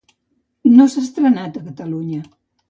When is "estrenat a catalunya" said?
1.09-2.19